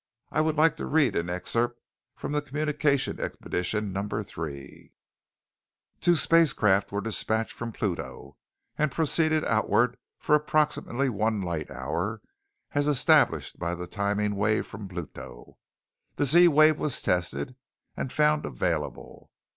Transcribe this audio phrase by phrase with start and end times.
[0.31, 1.79] I would like to read an excerpt
[2.15, 4.93] from the Communications Expedition Number Three:"'...
[6.01, 8.35] Two spacecraft were dispatched from Pluto
[8.79, 12.19] and proceeded outward for approximately one light hour
[12.73, 15.59] as established by the timing wave from Pluto.
[16.15, 17.55] The Z wave was tested
[17.95, 19.29] and found available